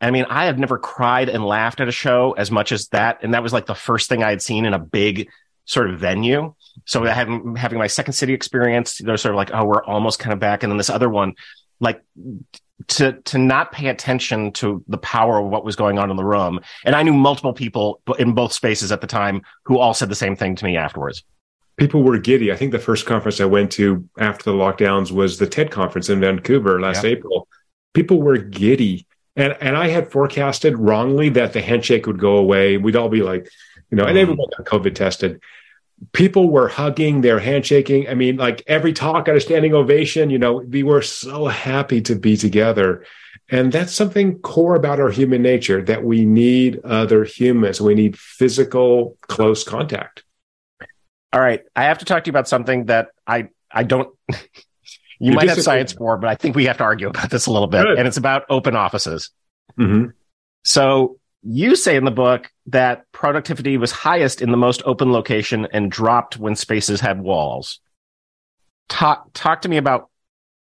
[0.00, 3.20] I mean, I have never cried and laughed at a show as much as that.
[3.22, 5.28] And that was like the first thing I had seen in a big
[5.64, 6.54] sort of venue.
[6.86, 10.32] So having, having my second city experience, they're sort of like, oh, we're almost kind
[10.32, 10.64] of back.
[10.64, 11.34] And then this other one,
[11.80, 12.02] like
[12.88, 16.24] to, to not pay attention to the power of what was going on in the
[16.24, 16.60] room.
[16.84, 20.14] And I knew multiple people in both spaces at the time who all said the
[20.14, 21.22] same thing to me afterwards.
[21.76, 22.52] People were giddy.
[22.52, 26.08] I think the first conference I went to after the lockdowns was the TED conference
[26.10, 27.10] in Vancouver last yeah.
[27.10, 27.48] April.
[27.94, 29.06] People were giddy
[29.36, 32.76] And and I had forecasted wrongly that the handshake would go away.
[32.76, 33.48] We'd all be like,
[33.90, 34.22] you know, and mm-hmm.
[34.22, 35.40] everyone got COVID tested.
[36.12, 38.08] People were hugging, they're handshaking.
[38.08, 40.30] I mean, like every talk got a standing ovation.
[40.30, 43.04] You know, we were so happy to be together.
[43.48, 47.80] And that's something core about our human nature that we need other humans.
[47.80, 50.24] We need physical, close contact.
[51.32, 51.62] All right.
[51.76, 55.48] I have to talk to you about something that I, I don't, you You might
[55.48, 57.84] have science for, but I think we have to argue about this a little bit.
[57.84, 57.98] Good.
[57.98, 59.30] And it's about open offices.
[59.78, 60.10] Mm-hmm.
[60.64, 65.66] So you say in the book that productivity was highest in the most open location
[65.72, 67.80] and dropped when spaces had walls.
[68.88, 70.10] Talk, talk to me about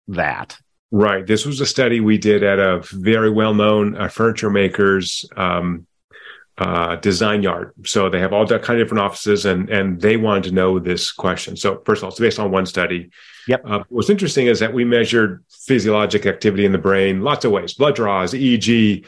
[0.08, 0.58] that.
[0.92, 1.26] Right.
[1.26, 5.88] This was a study we did at a very well known uh, furniture maker's um,
[6.58, 7.74] uh, design yard.
[7.86, 10.78] So they have all that kind of different offices, and and they wanted to know
[10.78, 11.58] this question.
[11.58, 13.10] So first of all, it's based on one study.
[13.48, 13.62] Yep.
[13.66, 17.74] Uh, what's interesting is that we measured physiologic activity in the brain lots of ways:
[17.74, 19.08] blood draws, EEG,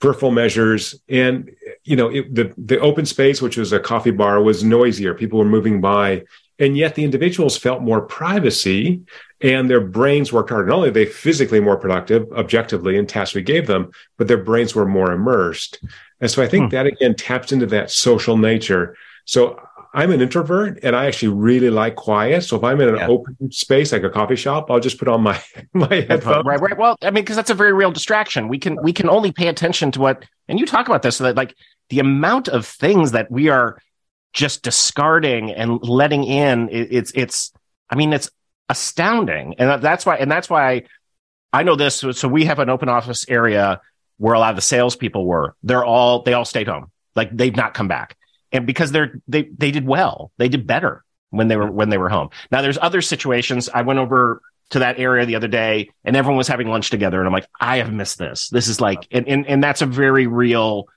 [0.00, 1.50] peripheral measures, and
[1.84, 5.14] you know it, the the open space, which was a coffee bar, was noisier.
[5.14, 6.24] People were moving by,
[6.58, 9.00] and yet the individuals felt more privacy
[9.40, 10.68] and their brains worked harder.
[10.68, 14.42] Not only are they physically more productive objectively in tasks we gave them, but their
[14.42, 15.80] brains were more immersed.
[16.20, 16.68] And so I think Hmm.
[16.70, 18.96] that again taps into that social nature.
[19.26, 19.60] So
[19.94, 22.42] I'm an introvert and I actually really like quiet.
[22.42, 23.06] So if I'm in an Yeah.
[23.08, 25.40] open space like a coffee shop, I'll just put on my
[25.72, 26.44] my headphones.
[26.44, 26.76] Right, right.
[26.76, 28.48] Well, I mean, because that's a very real distraction.
[28.48, 31.36] We can we can only pay attention to what, and you talk about this, that
[31.36, 31.54] like
[31.90, 33.78] the amount of things that we are
[34.32, 36.68] just discarding and letting in.
[36.70, 37.52] It, it's it's.
[37.88, 38.30] I mean, it's
[38.68, 40.84] astounding, and that's why, and that's why
[41.52, 41.96] I know this.
[41.96, 43.80] So, so we have an open office area
[44.16, 45.54] where a lot of the salespeople were.
[45.62, 48.16] They're all they all stayed home, like they've not come back,
[48.54, 51.98] and because they're they they did well, they did better when they were when they
[51.98, 52.30] were home.
[52.50, 53.68] Now, there's other situations.
[53.68, 54.40] I went over
[54.70, 57.46] to that area the other day and everyone was having lunch together and I'm like,
[57.60, 58.48] I have missed this.
[58.48, 60.88] This is like, and, and, and that's a very real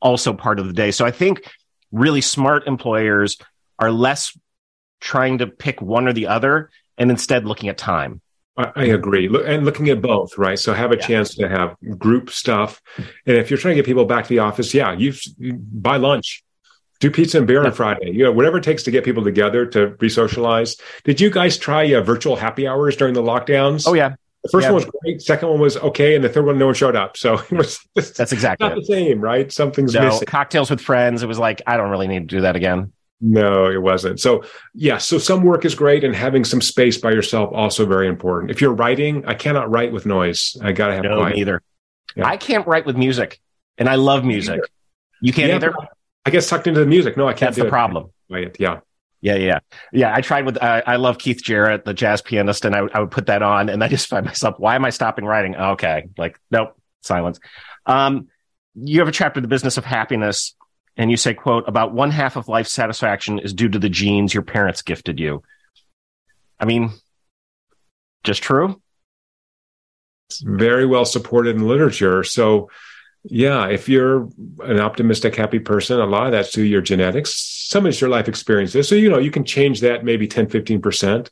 [0.00, 0.92] also part of the day.
[0.92, 1.42] So I think
[1.90, 3.36] really smart employers
[3.80, 4.38] are less
[5.00, 8.20] trying to pick one or the other and instead looking at time.
[8.56, 9.26] I, agree.
[9.26, 10.58] And looking at both, right?
[10.58, 11.06] So have a Yeah.
[11.06, 12.80] chance to have group stuff.
[12.96, 16.42] And if you're trying to get people back to the office, yeah, you buy lunch,
[17.00, 18.10] do pizza and beer on Friday.
[18.10, 20.76] You know, whatever it takes to get people together to re-socialize.
[21.04, 23.84] Did you guys try uh, virtual happy hours during the lockdowns?
[23.86, 24.72] Oh yeah, The first yeah.
[24.72, 25.20] one was great.
[25.22, 27.16] Second one was okay, and the third one, no one showed up.
[27.16, 28.80] So it was that's exactly not it.
[28.80, 29.50] the same, right?
[29.52, 30.26] Something's No, missing.
[30.26, 31.22] cocktails with friends.
[31.22, 32.92] It was like, I don't really need to do that again.
[33.20, 34.20] No, it wasn't.
[34.20, 38.08] So, yeah, so some work is great, and having some space by yourself also very
[38.08, 38.50] important.
[38.50, 40.54] If you're writing, I cannot write with noise.
[40.62, 41.38] I got to have No, quiet.
[42.14, 42.26] Yeah.
[42.26, 43.40] I can't write with music
[43.78, 44.60] and I love music.
[45.20, 45.74] You can't Yeah, either.
[46.26, 47.16] I get sucked into the music.
[47.16, 47.70] No, I can't That's do the it.
[47.70, 48.10] problem.
[48.28, 48.56] Quiet.
[48.58, 48.80] Yeah.
[49.22, 49.58] Yeah, yeah,
[49.92, 50.14] yeah.
[50.14, 50.62] I tried with.
[50.62, 53.42] I I love Keith Jarrett, the jazz pianist, and I, would- I would put that
[53.42, 55.56] on, and I just find myself, why am I stopping writing?
[55.56, 57.40] Okay, like nope, silence.
[57.86, 58.28] Um,
[58.74, 60.54] you have a chapter, the business of happiness,
[60.98, 64.34] and you say, "quote About one half of life satisfaction is due to the genes
[64.34, 65.42] your parents gifted you."
[66.60, 66.90] I mean,
[68.22, 68.80] just true.
[70.28, 72.22] It's very well supported in literature.
[72.22, 72.68] So,
[73.28, 74.28] yeah, if you're
[74.60, 77.34] an optimistic, happy person, a lot of that's through your genetics.
[77.34, 78.88] Some is your life experiences.
[78.88, 81.28] So, you know, you can change that maybe 10, 15%.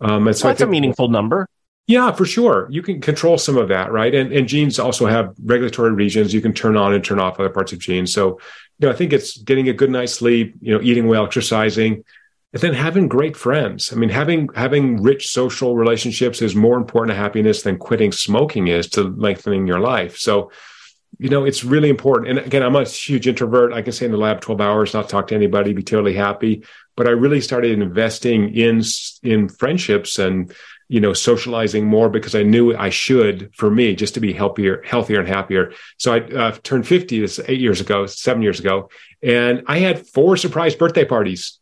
[0.00, 1.48] Um, and so I that's a meaningful number.
[1.86, 2.68] Yeah, for sure.
[2.70, 4.14] You can control some of that, right?
[4.14, 6.32] And and genes also have regulatory regions.
[6.32, 8.12] You can turn on and turn off other parts of genes.
[8.14, 8.38] So,
[8.78, 12.04] you know, I think it's getting a good night's sleep, you know, eating well, exercising,
[12.52, 13.92] and then having great friends.
[13.92, 18.68] I mean, having having rich social relationships is more important to happiness than quitting smoking
[18.68, 20.16] is to lengthening your life.
[20.16, 20.52] So,
[21.18, 22.30] you know, it's really important.
[22.30, 23.72] And again, I'm a huge introvert.
[23.72, 26.64] I can stay in the lab 12 hours, not talk to anybody, be totally happy.
[26.96, 28.82] But I really started investing in
[29.22, 30.52] in friendships and
[30.88, 34.82] you know socializing more because I knew I should for me just to be healthier,
[34.82, 35.72] healthier and happier.
[35.98, 38.90] So I uh, turned 50 this eight years ago, seven years ago,
[39.22, 41.58] and I had four surprise birthday parties.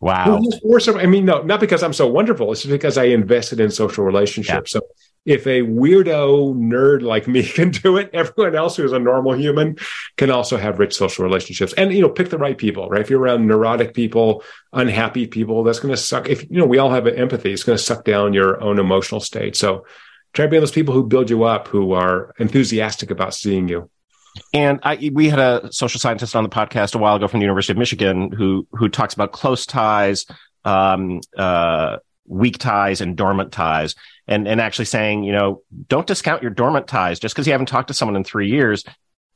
[0.00, 0.42] Wow.
[0.62, 2.52] Four I mean, no, not because I'm so wonderful.
[2.52, 4.72] It's just because I invested in social relationships.
[4.72, 4.82] So
[5.26, 9.32] if a weirdo nerd like me can do it, everyone else who is a normal
[9.32, 9.76] human
[10.16, 11.74] can also have rich social relationships.
[11.74, 13.00] And you know, pick the right people, right?
[13.02, 16.28] If you're around neurotic people, unhappy people, that's going to suck.
[16.28, 17.52] If you know, we all have empathy.
[17.52, 19.56] It's going to suck down your own emotional state.
[19.56, 19.84] So
[20.32, 23.90] try to be those people who build you up, who are enthusiastic about seeing you.
[24.52, 27.44] And I, we had a social scientist on the podcast a while ago from the
[27.44, 30.26] University of Michigan who who talks about close ties,
[30.64, 33.94] um, uh, weak ties, and dormant ties,
[34.26, 37.66] and and actually saying, you know, don't discount your dormant ties just because you haven't
[37.66, 38.84] talked to someone in three years.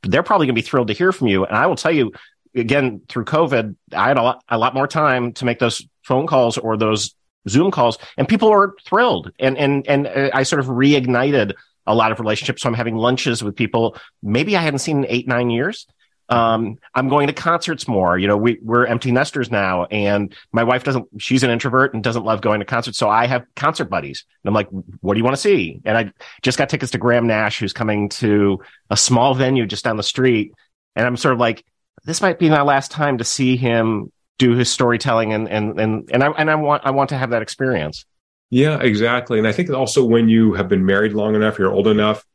[0.03, 1.45] They're probably going to be thrilled to hear from you.
[1.45, 2.11] And I will tell you,
[2.55, 6.25] again, through COVID, I had a lot, a lot more time to make those phone
[6.25, 7.13] calls or those
[7.47, 9.31] Zoom calls, and people were thrilled.
[9.39, 11.53] And and and uh, I sort of reignited
[11.87, 12.61] a lot of relationships.
[12.61, 15.87] So I'm having lunches with people maybe I hadn't seen in eight, nine years.
[16.31, 18.17] Um, I'm going to concerts more.
[18.17, 22.01] You know, we, we're empty nesters now and my wife doesn't, she's an introvert and
[22.01, 22.97] doesn't love going to concerts.
[22.97, 24.69] So I have concert buddies and I'm like,
[25.01, 25.81] what do you want to see?
[25.83, 29.83] And I just got tickets to Graham Nash, who's coming to a small venue just
[29.83, 30.53] down the street.
[30.95, 31.65] And I'm sort of like,
[32.05, 36.09] this might be my last time to see him do his storytelling and, and, and,
[36.13, 38.05] and I, and I want, I want to have that experience.
[38.49, 39.37] Yeah, exactly.
[39.37, 42.25] And I think also when you have been married long enough, you're old enough,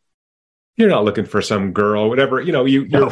[0.77, 3.11] you're not looking for some girl whatever you know you no.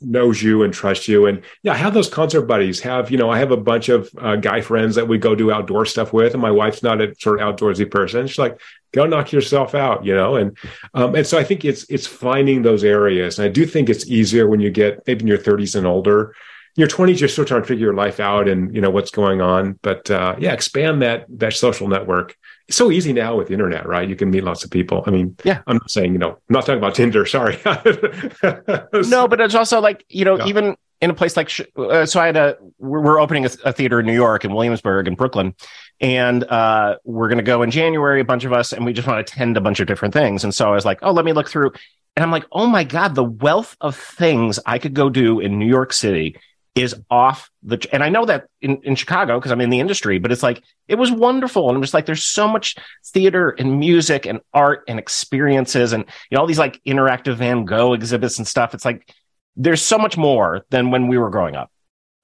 [0.00, 1.26] knows you and trusts you.
[1.26, 4.36] And yeah have those concert buddies have you know i have a bunch of uh,
[4.36, 7.40] guy friends that we go do outdoor stuff with and my wife's not a sort
[7.40, 8.26] of outdoorsy person.
[8.26, 8.60] She's like
[8.92, 10.56] go knock yourself out you know and
[10.94, 13.38] um, and so i think it's it's finding those areas.
[13.38, 16.34] And i do think it's easier when you get maybe in your 30s and older.
[16.78, 19.40] Your 20s you're still trying to figure your life out and you know what's going
[19.40, 19.78] on.
[19.80, 22.36] But uh, yeah expand that that social network
[22.68, 24.08] it's so easy now with the internet, right?
[24.08, 25.04] You can meet lots of people.
[25.06, 27.24] I mean, yeah, I'm not saying, you know, I'm not talking about Tinder.
[27.24, 27.58] Sorry.
[27.64, 30.46] no, but it's also like, you know, yeah.
[30.46, 33.72] even in a place like, uh, so I had a, we're, we're opening a, a,
[33.72, 35.54] theater in New York and Williamsburg and Brooklyn.
[36.00, 39.06] And uh, we're going to go in January, a bunch of us, and we just
[39.06, 40.42] want to attend a bunch of different things.
[40.42, 41.72] And so I was like, oh, let me look through.
[42.16, 45.58] And I'm like, oh my God, the wealth of things I could go do in
[45.58, 46.36] New York City
[46.76, 50.18] is off the and I know that in, in Chicago because I'm in the industry,
[50.18, 51.68] but it's like it was wonderful.
[51.68, 56.04] And I'm just like there's so much theater and music and art and experiences and
[56.30, 58.74] you know all these like interactive Van Gogh exhibits and stuff.
[58.74, 59.10] It's like
[59.56, 61.72] there's so much more than when we were growing up.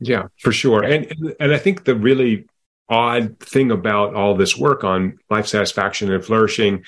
[0.01, 0.85] Yeah, for sure.
[0.85, 2.47] And and I think the really
[2.91, 6.85] odd thing about all this work on life satisfaction and flourishing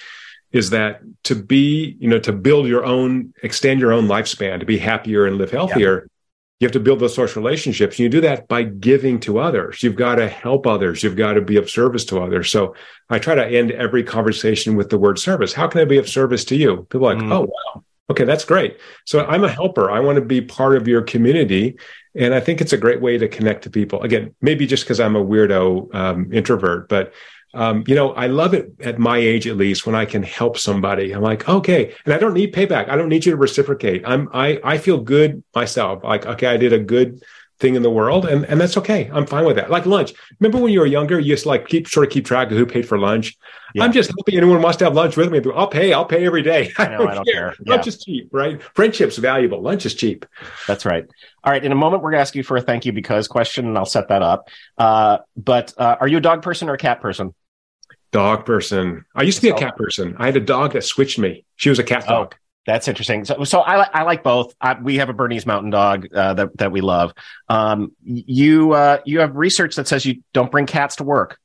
[0.52, 4.66] is that to be, you know, to build your own, extend your own lifespan, to
[4.66, 6.08] be happier and live healthier, yeah
[6.60, 7.98] you have to build those social relationships.
[7.98, 9.82] You do that by giving to others.
[9.82, 11.02] You've got to help others.
[11.02, 12.50] You've got to be of service to others.
[12.50, 12.74] So
[13.10, 15.52] I try to end every conversation with the word service.
[15.52, 16.86] How can I be of service to you?
[16.90, 17.32] People are like, mm.
[17.32, 17.84] oh, wow.
[18.10, 18.78] Okay, that's great.
[19.04, 19.90] So I'm a helper.
[19.90, 21.76] I want to be part of your community.
[22.14, 24.02] And I think it's a great way to connect to people.
[24.02, 27.12] Again, maybe just because I'm a weirdo um, introvert, but
[27.54, 30.58] um, you know, I love it at my age, at least, when I can help
[30.58, 31.12] somebody.
[31.12, 32.88] I'm like, okay, and I don't need payback.
[32.88, 34.02] I don't need you to reciprocate.
[34.06, 36.04] I'm, I, I feel good myself.
[36.04, 37.22] Like, okay, I did a good
[37.60, 39.10] thing in the world, and and that's okay.
[39.12, 39.70] I'm fine with that.
[39.70, 40.12] Like lunch.
[40.40, 42.66] Remember when you were younger, you just like keep sort of keep track of who
[42.66, 43.36] paid for lunch.
[43.74, 43.84] Yeah.
[43.84, 45.40] I'm just hoping anyone wants to have lunch with me.
[45.54, 45.92] I'll pay.
[45.92, 46.72] I'll pay every day.
[46.78, 47.54] I, know, don't, I don't care.
[47.54, 47.56] care.
[47.66, 48.60] Lunch is cheap, right?
[48.74, 49.60] Friendship's valuable.
[49.62, 50.26] Lunch is cheap.
[50.66, 51.04] That's right.
[51.42, 51.64] All right.
[51.64, 53.76] In a moment, we're going to ask you for a thank you because question, and
[53.78, 54.48] I'll set that up.
[54.78, 57.34] Uh, but uh, are you a dog person or a cat person?
[58.14, 59.04] Dog person.
[59.12, 60.14] I used to be a cat person.
[60.20, 61.44] I had a dog that switched me.
[61.56, 62.32] She was a cat dog.
[62.32, 63.24] Oh, that's interesting.
[63.24, 64.54] So, so I, I like both.
[64.60, 67.12] I, we have a Bernese Mountain Dog uh, that that we love.
[67.48, 71.40] Um, you uh, you have research that says you don't bring cats to work.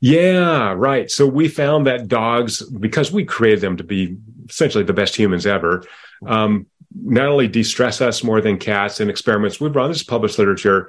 [0.00, 1.10] Yeah, right.
[1.10, 4.16] So we found that dogs, because we created them to be
[4.48, 5.84] essentially the best humans ever,
[6.26, 9.90] um, not only de-stress us more than cats in experiments we've run.
[9.90, 10.88] This is published literature.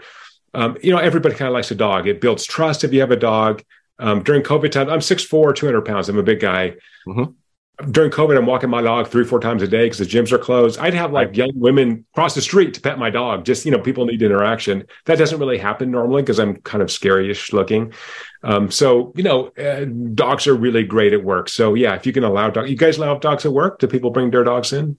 [0.54, 2.08] Um, you know, everybody kind of likes a dog.
[2.08, 3.62] It builds trust if you have a dog.
[4.02, 6.10] Um, during COVID time, I'm 6'4", 200 pounds.
[6.10, 6.74] I'm a big guy.
[7.08, 7.92] Mm-hmm.
[7.92, 10.38] During COVID, I'm walking my dog three, four times a day because the gyms are
[10.38, 10.80] closed.
[10.80, 13.46] I'd have like young women cross the street to pet my dog.
[13.46, 14.86] Just, you know, people need interaction.
[15.06, 17.94] That doesn't really happen normally because I'm kind of scary-ish looking.
[18.44, 21.50] Um, so, you know, uh, dogs are really great at work.
[21.50, 23.80] So yeah, if you can allow dogs, you guys allow dogs at work?
[23.80, 24.98] Do people bring their dogs in?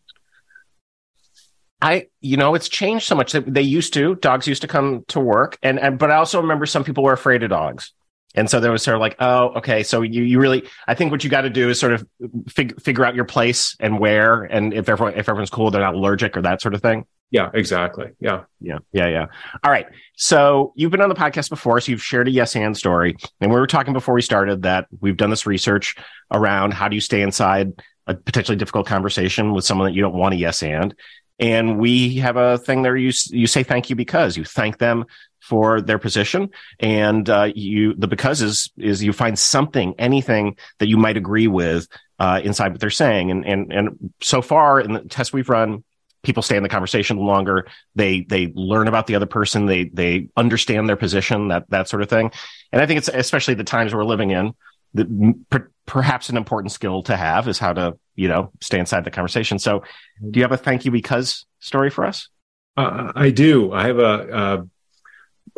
[1.80, 5.04] I, you know, it's changed so much that they used to, dogs used to come
[5.08, 5.58] to work.
[5.62, 7.92] And, and, but I also remember some people were afraid of dogs.
[8.34, 9.82] And so there was sort of like, oh, okay.
[9.82, 12.06] So you, you really, I think what you got to do is sort of
[12.48, 15.94] fig- figure out your place and where, and if everyone, if everyone's cool, they're not
[15.94, 17.04] allergic or that sort of thing.
[17.30, 18.10] Yeah, exactly.
[18.20, 18.44] Yeah.
[18.60, 18.78] Yeah.
[18.92, 19.08] Yeah.
[19.08, 19.26] Yeah.
[19.64, 19.86] All right.
[20.16, 21.80] So you've been on the podcast before.
[21.80, 23.16] So you've shared a yes and story.
[23.40, 25.96] And we were talking before we started that we've done this research
[26.30, 27.72] around how do you stay inside
[28.06, 30.94] a potentially difficult conversation with someone that you don't want a yes and.
[31.38, 32.96] And we have a thing there.
[32.96, 35.06] You, you say thank you because you thank them
[35.40, 36.50] for their position.
[36.78, 41.48] And uh, you, the because is is you find something, anything that you might agree
[41.48, 43.30] with uh, inside what they're saying.
[43.30, 45.82] And and and so far in the tests we've run,
[46.22, 47.66] people stay in the conversation longer.
[47.96, 49.66] They they learn about the other person.
[49.66, 51.48] They they understand their position.
[51.48, 52.30] That that sort of thing.
[52.70, 54.54] And I think it's especially the times we're living in.
[54.94, 59.04] The, per, perhaps an important skill to have is how to you know stay inside
[59.04, 59.58] the conversation.
[59.58, 59.82] So,
[60.30, 62.28] do you have a thank you because story for us?
[62.76, 63.72] Uh, I do.
[63.72, 64.66] I have a, a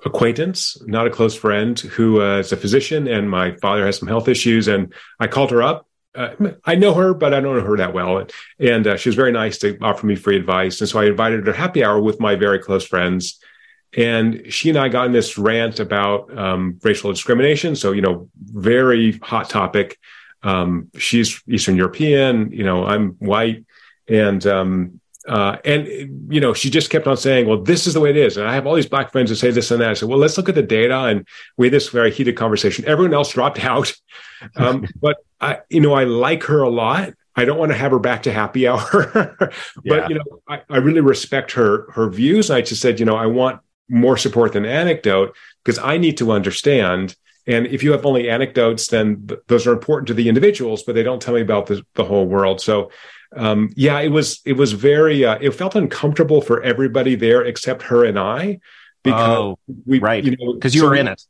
[0.05, 4.09] acquaintance, not a close friend, who uh, is a physician, and my father has some
[4.09, 4.69] health issues.
[4.69, 5.89] And I called her up.
[6.15, 8.27] Uh, I know her, but I don't know her that well.
[8.59, 10.81] And uh, she was very nice to offer me free advice.
[10.81, 13.41] And so I invited her to happy hour with my very close friends.
[13.97, 17.77] And she and I got in this rant about um, racial discrimination.
[17.77, 19.99] So, you know, very hot topic.
[20.43, 23.65] um, she's Eastern European, you know, I'm white,
[24.09, 25.87] and um, uh, and
[26.29, 28.47] you know, she just kept on saying, "Well, this is the way it is." And
[28.47, 29.91] I have all these black friends who say this and that.
[29.91, 31.27] I said, "Well, let's look at the data." And
[31.57, 32.85] we had this very heated conversation.
[32.87, 33.93] Everyone else dropped out,
[34.57, 37.15] um, but I, you know, I like her a lot.
[37.37, 40.09] I don't want to have her back to happy hour, but yeah.
[40.09, 42.51] you know, I, I really respect her her views.
[42.51, 46.33] I just said, you know, I want more support than anecdote because I need to
[46.33, 47.17] understand.
[47.47, 50.95] And if you have only anecdotes, then th- those are important to the individuals, but
[50.95, 52.61] they don't tell me about the, the whole world.
[52.61, 52.91] So
[53.37, 57.83] um, yeah, it was it was very uh, it felt uncomfortable for everybody there except
[57.83, 58.61] her and I
[59.03, 61.23] because oh, we right you know because you so were in it.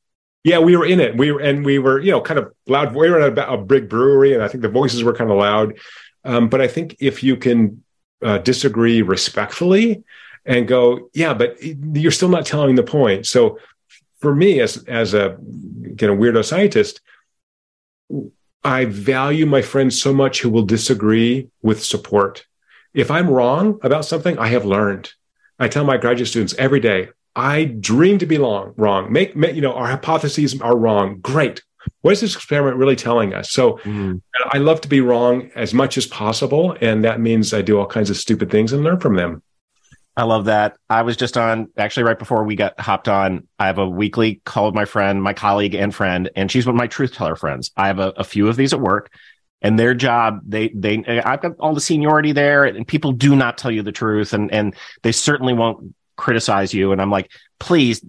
[0.45, 1.17] Yeah, we were in it.
[1.17, 2.95] We were and we were you know kind of loud.
[2.95, 5.39] We were at a, a big brewery, and I think the voices were kind of
[5.39, 5.79] loud.
[6.25, 7.83] Um, but I think if you can
[8.23, 10.05] uh, disagree respectfully
[10.45, 13.27] and go, yeah, but you're still not telling the point.
[13.27, 13.59] So
[14.21, 17.01] for me, as as a you know weirdo scientist,
[18.63, 22.47] I value my friends so much who will disagree with support.
[22.95, 25.13] If I'm wrong about something, I have learned.
[25.59, 29.13] I tell my graduate students every day, I dream to be long, wrong.
[29.13, 31.19] Make, make you know, our hypotheses are wrong.
[31.21, 31.63] Great.
[32.01, 33.51] What is this experiment really telling us?
[33.51, 34.21] So mm.
[34.53, 36.77] I love to be wrong as much as possible.
[36.81, 39.43] And that means I do all kinds of stupid things and learn from them.
[40.17, 40.77] I love that.
[40.89, 43.49] I was just on actually right before we got hopped on.
[43.59, 46.77] I have a weekly call with my friend, my colleague and friend, and she's one
[46.77, 47.73] of my truth teller friends.
[47.77, 49.11] I have a, a few of these at work
[49.65, 53.57] and their job, they, they, I've got all the seniority there and people do not
[53.57, 56.93] tell you the truth and, and they certainly won't criticize you.
[56.93, 58.05] And I'm like, please,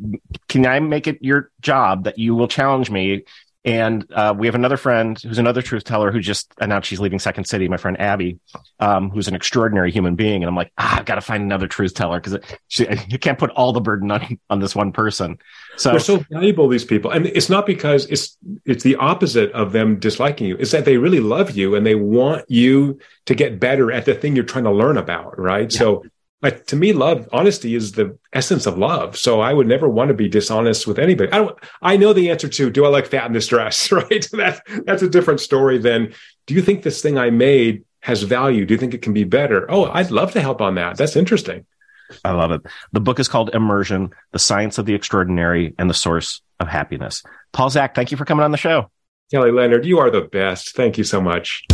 [0.49, 3.23] can I make it your job that you will challenge me
[3.65, 7.17] and uh, we have another friend who's another truth teller who just announced she's leaving
[7.17, 7.67] Second City.
[7.67, 8.39] My friend Abby,
[8.79, 11.67] um, who's an extraordinary human being, and I'm like, ah, I've got to find another
[11.67, 12.39] truth teller because
[13.07, 15.39] you can't put all the burden on on this one person.
[15.77, 16.67] So they're so valuable.
[16.67, 20.57] These people, and it's not because it's it's the opposite of them disliking you.
[20.57, 24.13] It's that they really love you and they want you to get better at the
[24.13, 25.39] thing you're trying to learn about.
[25.39, 25.73] Right.
[25.73, 25.79] Yeah.
[25.79, 26.03] So
[26.41, 29.17] like to me love honesty is the essence of love.
[29.17, 31.31] So i would never want to be dishonest with anybody.
[31.31, 34.27] I don't i know the answer to do i like fat in this dress right?
[34.31, 36.13] That's that's a different story than
[36.45, 38.65] do you think this thing i made has value?
[38.65, 39.69] Do you think it can be better?
[39.69, 40.97] Oh i'd love to help on that.
[40.97, 41.65] That's interesting.
[42.23, 42.61] I love it.
[42.91, 47.23] The book is called immersion the science of the extraordinary and the source of happiness.
[47.51, 48.91] Paul Zak thank you for coming on the show.
[49.31, 50.75] Kelly leonard you are the best.
[50.75, 51.65] Thank you so much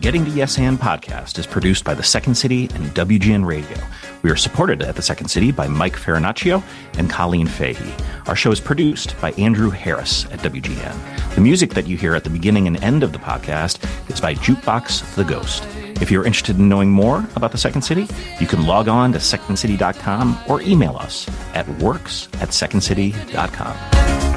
[0.00, 3.76] Getting to Yes and podcast is produced by the Second City and WGN Radio.
[4.22, 6.62] We are supported at the Second City by Mike Farinaccio
[6.96, 7.92] and Colleen Fahey.
[8.26, 11.34] Our show is produced by Andrew Harris at WGN.
[11.34, 13.78] The music that you hear at the beginning and end of the podcast
[14.10, 15.64] is by Jukebox the Ghost.
[16.00, 18.08] If you're interested in knowing more about the Second City,
[18.40, 24.29] you can log on to secondcity.com or email us at works at secondcity.com.